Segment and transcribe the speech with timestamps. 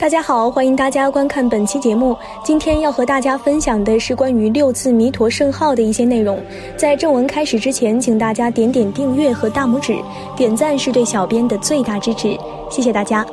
[0.00, 2.16] 大家好，欢迎大家观看本期节目。
[2.42, 6.40] 今天要和大家分享的是关于六字弥陀圣号的一些内容。
[6.74, 9.94] 在正文开始之前，请大家点点订阅和大拇指，
[10.34, 12.34] 点赞是对小编的最大支持，
[12.70, 13.26] 谢谢大家。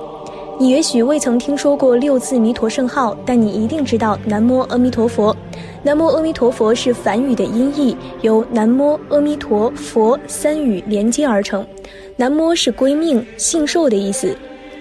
[0.60, 5.34] 你也许未曾听说过六字弥陀圣号，但你一定知道南无阿弥陀佛。
[5.84, 11.66] 南无阿弥陀佛是梵语的音译，由南无阿弥陀佛三语连接而成。
[12.18, 14.36] 南无是归命、信受的意思。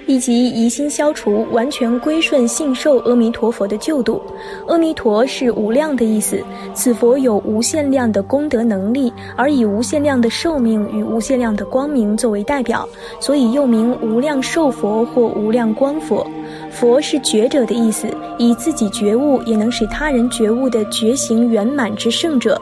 [0.07, 4.23] 以及疑心消除，完全归顺信受阿弥陀佛的救度。
[4.67, 6.43] 阿弥陀是无量的意思，
[6.75, 12.89] 此佛有无限量的功德能力，而以无限量的寿命与无限量的光明作为代表，
[13.21, 16.27] 所以又名无量寿佛或无量光佛。
[16.71, 18.07] 佛是觉者的意思，
[18.39, 22.61] 以自己觉悟也能使他人觉悟的觉行圆满之圣者。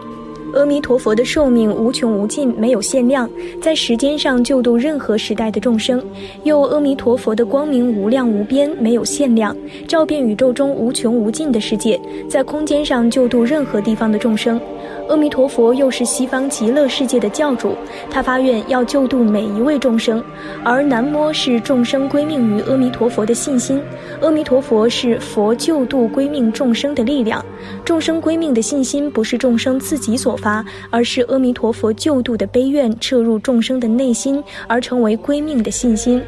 [0.54, 3.28] 阿弥陀佛的寿命无穷无尽，没有限量，
[3.60, 5.98] 在时间上救度任何时代的众生；
[6.44, 9.56] 又阿弥陀佛的光明无量无边，没有限量，
[9.88, 14.60] 照遍宇宙中无穷无尽的世界，在空间上救度任何地方的众生。
[15.08, 17.76] 阿弥陀佛又是西方极乐世界的教主，
[18.10, 20.22] 他发愿要救度每一位众生，
[20.64, 23.80] 而南无是众生归命于阿弥陀佛的信心，
[24.22, 27.44] 阿弥陀佛是佛救度归命众生的力量，
[27.84, 36.22] 众生归命的信心不是众生自己所发，而是阿弥陀佛救度的悲愿彻入众生的内心而成为归命的信心。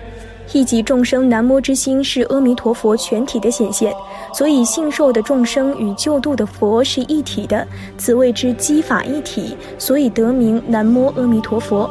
[0.52, 3.92] 一即众生南无之心是阿弥陀佛全体的显现，
[4.32, 7.66] 所以信受的众生与救度的佛是一体的，
[7.98, 11.88] 此谓之机法一体，所以得名南无阿弥陀佛。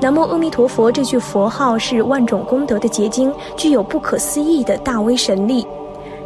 [0.00, 5.66] 南无阿弥陀佛这句佛号是万种功德的结晶，具有不可思议的大威神力。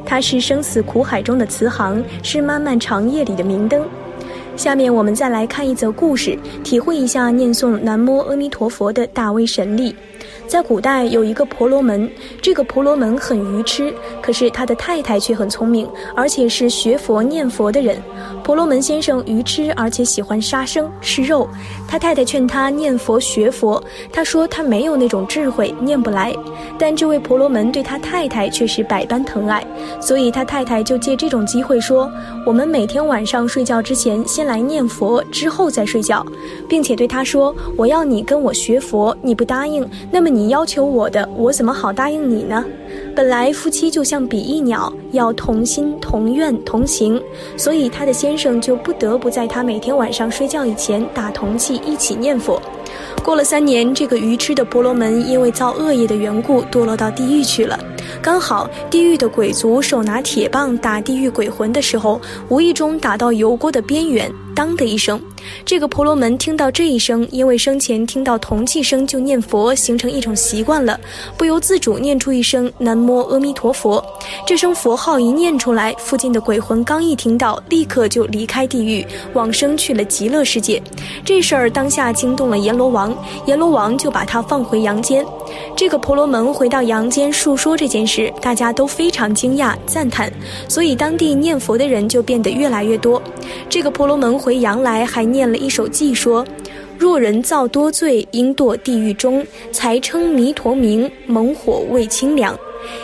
[0.05, 3.83] 它是生死苦海中的慈航，是漫漫长夜里的明灯。
[4.57, 9.95] 下面我们再来看一则故事，体会一下念诵南无阿弥陀佛的大威神力。
[10.51, 12.11] 在古代有一个婆罗门，
[12.43, 18.03] 这个婆罗门很愚痴，可是他的太太却很聪明，而且是学佛念佛的人。
[18.43, 21.49] 婆罗门先生愚痴，而且喜欢杀生吃肉。
[21.87, 23.81] 他太太劝他念佛学佛，
[24.13, 26.35] 他说他没有那种智慧，念不来。
[26.77, 29.65] 但这位婆罗门对他太太却是百般疼爱，
[30.01, 32.11] 所以他太太就借这种机会说
[32.45, 36.27] ：“我们每天晚上睡觉之前，先来念佛，之后再睡觉，
[36.69, 42.65] 并且对他说：我要你跟我学佛，你不答应，那么你。”你要求我的，我怎么好答应你呢？
[43.15, 47.23] 本来夫妻就像比翼鸟，要同心同愿同行，
[47.59, 52.59] 所以他的先生就不得不在他每天晚上睡觉以前打铜器一起念佛。
[53.23, 57.79] 过了三年，这个愚痴的婆罗门因为造恶业的缘故，堕落到地狱去了。
[58.23, 62.19] 刚好地狱的鬼族手拿铁棒打地狱鬼魂的时候，
[62.49, 64.33] 无意中打到油锅的边缘。
[64.55, 65.21] 当的一声，
[65.65, 70.99] 这个婆罗门听到这一声，因为生前听到铜器声就念佛，形成一种习惯了，
[71.37, 74.05] 不由自主念出一声南无阿弥陀佛。
[74.47, 80.83] 这声佛号一念出来，附近的鬼魂刚一听到，立刻就离开地狱，往生去了极乐世界。
[81.25, 83.17] 这事儿当下惊动了阎罗王，
[83.47, 85.25] 阎罗王就把他放回阳间。
[85.77, 90.33] 这个婆罗门回到阳间述说这件事，大家都非常惊讶赞叹，
[90.69, 93.21] 所以当地念佛的人就变得越来越多。
[93.69, 96.45] 这个婆罗门回回阳来，还念了一首偈，说
[96.99, 102.59] ：“若人造多罪，应堕地狱中，才称弥陀名，猛火未清凉。”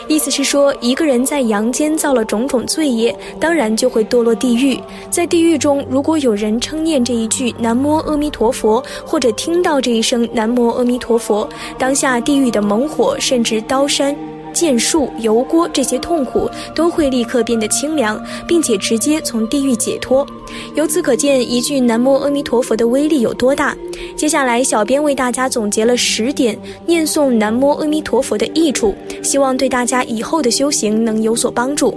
[0.08, 4.76] 意思是说，一个人在阳间造了种种罪业，当然就会堕落地狱。
[5.08, 11.48] 在地狱中，如果有人称念这一句南无阿弥陀佛，或者听到这一声南无阿弥陀佛，
[11.78, 14.16] 当下地狱的猛火，甚至刀山。
[14.56, 18.18] 剑术、油锅这些痛苦都会立刻变得清凉，
[18.48, 20.26] 并且直接从地狱解脱。
[20.74, 23.76] 由此可见，一句南无阿弥陀佛的威力有多大。
[24.16, 31.94] 接下来，小编为大家总结了十点念诵南无阿弥陀佛的益处，希望对大家以后的修行能有所帮助。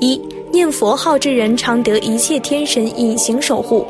[0.00, 3.86] 一、念佛号之人常得一切天神隐形守护。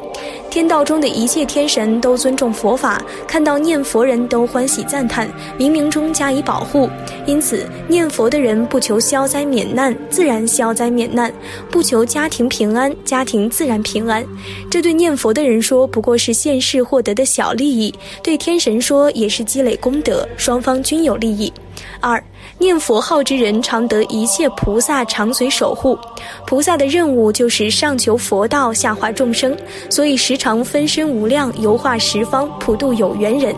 [0.51, 6.91] 天道中的一切天神都尊重佛法，看到念佛人都欢喜赞叹，冥冥中加以保护。
[7.25, 11.31] 因此，念佛的人不求消灾免难，自然消灾免难；
[11.71, 14.27] 不求家庭平安，家庭自然平安。
[14.69, 21.53] 这对念佛的人说，不过是现世获得的小利益；对天神说，也是积累功德，双方均有利益。
[22.01, 22.21] 二。
[22.61, 25.99] 念佛号之人，常得一切菩萨长随守护。
[26.47, 29.57] 菩萨的任务就是上求佛道，下化众生，
[29.89, 33.57] 所以时常分身无量，游化十方，普度有缘人。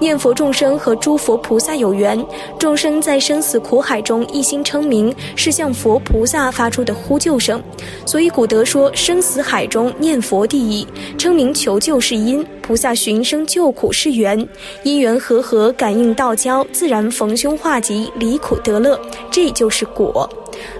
[0.00, 2.24] 念佛众生和诸佛菩萨有缘，
[2.58, 7.62] 众生在生死苦海中一心称名，是向佛菩萨发出的呼救声。
[8.06, 10.86] 所以古德说：生死海中念佛第一，
[11.18, 14.48] 称名求救是因，菩萨寻声救苦是缘，
[14.82, 18.98] 因缘和合，感应道交，自然逢凶化吉，离苦得乐，
[19.30, 20.28] 这就是果。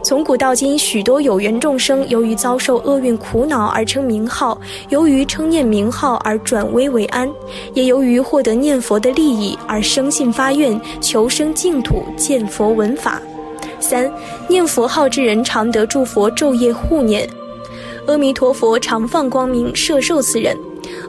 [0.02, 7.30] 从古到今，许多有缘众生由于遭受厄运苦恼而称名号，由于称念名号而转危为安，
[7.74, 13.20] 也由于获得念佛的利益而生信发愿求生净土见佛闻法。
[13.78, 14.10] 三，
[14.48, 17.28] 念佛号之人常得诸佛昼夜护念，
[18.06, 20.56] 阿弥陀佛常放光明摄受此人。《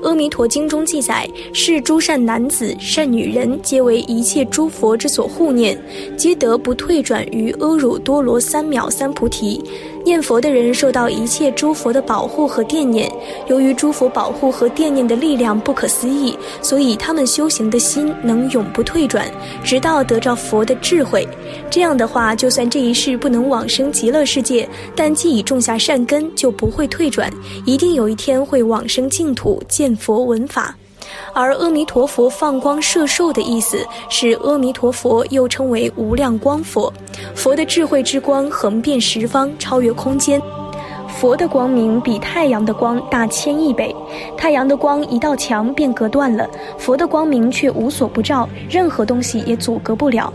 [0.03, 5.77] 阿弥陀经》中记载，是诸善男子、善女人，皆为一切诸佛之所护念，
[6.17, 9.63] 皆得不退转于阿耨多罗三藐三菩提。
[10.03, 13.11] 念佛的人受到一切诸佛的保护和惦念，
[13.47, 19.25] 由于诸佛保护和惦念的力量不可思议，所以他们修行的心能永不退转，
[19.63, 21.27] 直到得着佛的智慧。
[21.69, 27.31] 这样的话，就算这一世不能往生极乐世界，但既已种下善根，就不会退转，
[27.65, 30.75] 一定有一天会往生净土，见佛闻法。
[31.33, 36.91] 而阿弥陀佛放光摄受的意思是，阿弥陀佛又称为无量光佛，
[37.35, 40.41] 佛的智慧之光横遍十方，超越空间。
[41.07, 43.93] 佛的光明比太阳的光大千亿倍，
[44.37, 50.33] 太阳的光一道墙便隔断了，佛的光明却无所不照，任何东西也阻隔不了。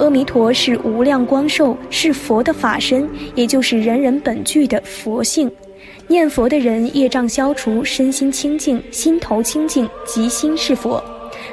[0.00, 5.50] 阿弥陀是无量光寿，是佛的法身，也就是人人本具的佛性。
[6.08, 11.02] 念佛的人业障消除，身心清净，心头清净，即心是佛。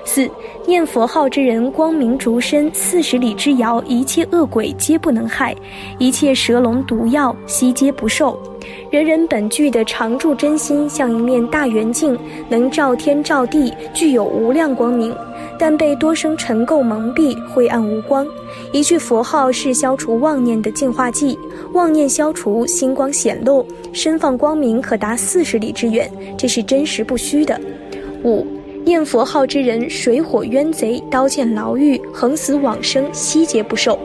[0.05, 0.29] 四
[0.65, 5.53] 念佛号之人，光明烛身，四十里之遥，一切恶鬼皆不能害，
[5.99, 8.39] 一切蛇龙毒药悉皆不受。
[8.89, 12.17] 人人本具的常住真心，像一面大圆镜，
[12.47, 15.13] 能照天照地，具有无量光明。
[15.59, 18.25] 但被多生尘垢蒙蔽，晦暗无光。
[18.71, 21.37] 一句佛号是消除妄念的净化剂，
[21.73, 27.59] 妄念消除，星光显露，身放光明，可达四十里之远，这是真实不虚的。
[28.23, 28.45] 五
[28.83, 33.99] 念佛号之人，水火冤贼、刀剑牢狱、横死往生，悉皆不受。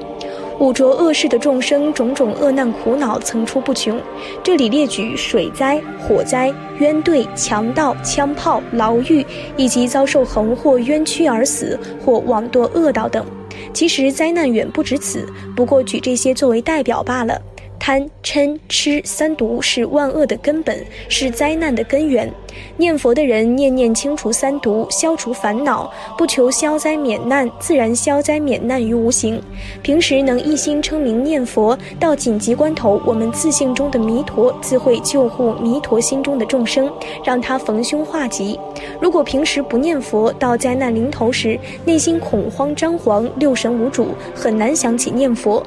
[0.62, 4.00] 五浊恶世的众生，种种恶难苦恼层出不穷。
[4.44, 9.26] 这里列举水灾、火灾、冤对、强盗、枪炮、牢狱，
[9.56, 13.26] 以及遭受横祸冤屈而死或枉堕恶道等。
[13.74, 15.26] 其实灾难远不止此，
[15.56, 17.42] 不过举这些作为代表罢了。
[17.84, 22.32] 贪嗔痴三毒是万恶的根本，是灾难的根源。
[22.76, 29.42] 念佛的人念念清除三毒，消除烦恼，不求消灾免难，自然消灾免难于无形。
[29.82, 36.88] 平时能一心称名念佛，到紧急关头，我们自信中的弥陀自会救护弥陀心中的众生，
[37.24, 38.56] 让他逢凶化吉。
[39.00, 45.60] 如果平时不念佛，到灾难临头时，内心恐慌张惶，六神无主，很难想起念佛。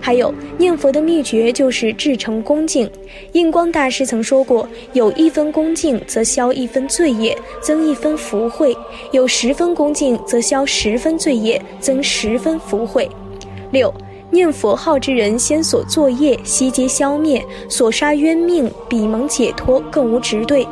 [0.00, 2.90] 还有念佛的秘诀就是至诚恭敬。
[3.32, 8.72] 印光大师曾说过：“有一分恭敬，则消一分罪业，增一分福慧；
[9.12, 13.08] 有十分恭敬，则消十分罪业，增十分福慧。”
[13.72, 13.92] 六
[14.30, 20.66] 念佛号之人，先所作业悉皆消灭，所杀冤命彼蒙解脱，更无执对。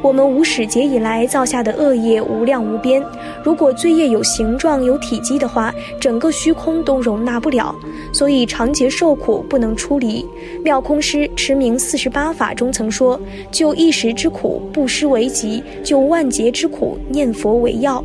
[0.00, 3.02] 我们无始劫以来造下的恶业无量无边，
[3.42, 7.74] 如果罪业有形状、有体积的话，整个虚空都容纳不了，
[8.12, 10.24] 所以长劫受苦不能出离。
[10.62, 18.02] 妙空师持名四十八法中曾说：“就一时之苦，布施为吉；就万劫之苦，念佛为药。”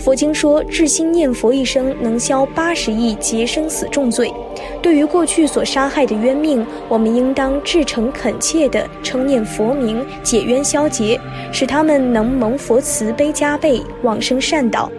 [0.00, 4.32] 佛经说，至心念佛一生能消八十亿劫生死重罪。
[4.80, 11.20] 对于过去所杀害的冤命，我们应当至诚恳切地称念佛名，解冤消劫，
[11.52, 14.90] 使他们能蒙佛慈悲加倍，往生善道，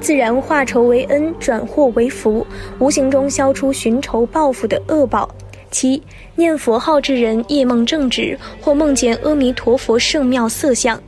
[0.00, 2.46] 自然化仇为恩，转祸为福，
[2.78, 5.28] 无形中消除寻仇报复的恶报。
[5.70, 6.02] 七
[6.34, 10.98] 念佛号之人，夜梦正直，或梦见阿弥陀佛圣妙色相。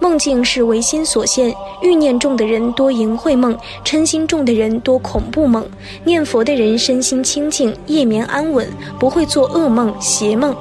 [0.00, 5.66] 梦境是唯心所现，欲念重的人多淫秽梦，嗔心重的人多恐怖梦。
[6.04, 8.68] 念佛的人身心清净，夜眠安稳，
[8.98, 10.54] 不会做噩梦、邪梦。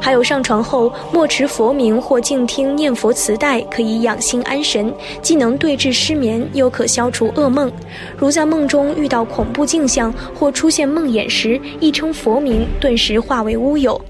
[0.00, 7.70] 还有上床后默持佛名或静听念佛磁带，可以养心安神，既能对治失眠，又可消除噩梦。
[8.16, 14.00] 如在梦中遇到恐怖镜像或出现梦魇时，一称佛名，顿时化为乌有。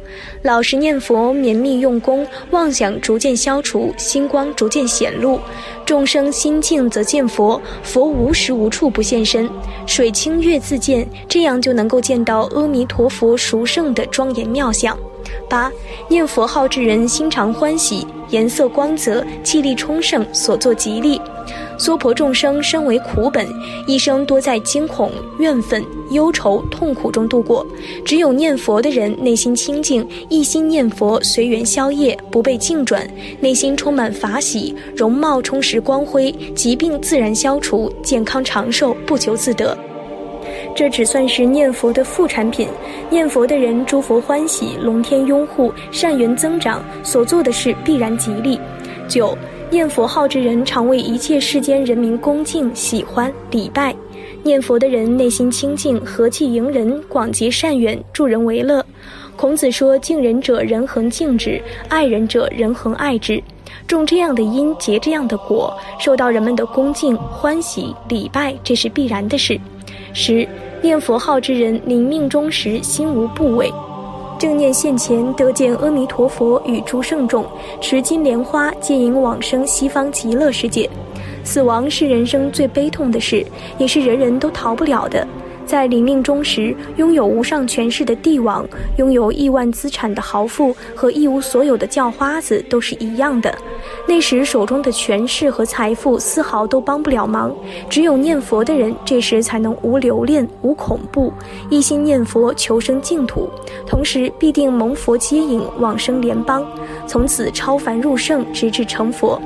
[0.42, 5.40] 老实念佛，绵密用功，妄想逐渐消除，星光逐渐显露。
[5.86, 9.48] 众生心静则见佛，佛无时无处不现身。
[9.86, 14.96] 水清月自见，这样就能够见到阿弥陀佛殊胜的庄严妙相。
[15.52, 15.70] 八
[16.08, 21.20] 念佛号之人心常欢喜，颜色光泽，气力充盛，所作极利。
[21.76, 23.46] 娑婆众生身为苦本，
[23.86, 27.66] 一生多在惊恐、怨愤、忧愁、痛苦中度过。
[28.02, 33.06] 只有念佛的人，内心清净，一心念佛，随缘消业，不被境转，
[33.38, 39.76] 内心充满法喜，容貌充实光辉，疾病自然消除，健康长寿，不求自得。
[40.74, 42.68] 这只算是念佛的副产品。
[43.10, 48.58] 念佛的人，诸佛欢喜，龙天拥护，善缘增长，所做的事必然吉利。
[49.08, 49.36] 九，
[49.70, 53.94] 念佛号之人，常为一切世间人民恭敬、喜欢、礼拜。
[54.42, 58.84] 念佛的人内心清净，和气迎人，广结善缘，助人为乐。
[59.36, 63.42] 孔子说：“敬人者，人恒敬之；爱人者，人恒爱之。
[63.86, 69.58] 种这样的因，结这样的果，受到人们的恭敬、欢喜、礼拜，这是必然的事。”
[70.14, 70.46] 十，
[70.82, 73.72] 念佛号之人，临命终时心无怖畏，
[74.38, 77.46] 正念现前得见阿弥陀佛与诸圣众，
[77.80, 80.88] 持金莲花，接引往生西方极乐世界。
[81.44, 83.44] 死亡是人生最悲痛的事，
[83.78, 85.26] 也是人人都逃不了的。
[85.64, 88.66] 在临命终时，拥有无上权势的帝王，
[88.96, 93.54] 拥有亿万资产的豪富和一无所有的叫花子都是一样的。
[94.06, 97.54] 那时手中的权势和财富丝毫都帮不了忙，
[97.88, 101.32] 只有念佛的人，这时才能无留恋、无恐怖，
[101.70, 103.48] 一心念佛求生净土，
[103.86, 106.66] 同时必定蒙佛接引往生联邦，
[107.06, 109.40] 从此超凡入圣，直至成佛。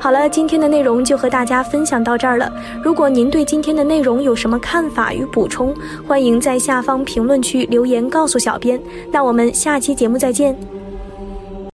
[0.00, 2.50] 好了，今天的内容就和大家分享到这儿了。
[2.82, 5.74] 如果您对今天的内容有什么看法与补充，
[6.06, 8.80] 欢迎在下方评论区留言告诉小编。
[9.10, 10.77] 那我们下期节目再见。